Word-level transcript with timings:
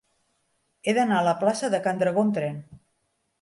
He 0.89 0.95
d'anar 0.97 1.19
a 1.19 1.25
la 1.27 1.33
plaça 1.43 1.69
de 1.75 1.81
Can 1.89 2.01
Dragó 2.01 2.25
amb 2.29 2.35
tren. 2.39 2.59